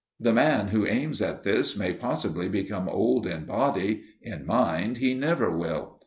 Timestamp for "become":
2.49-2.89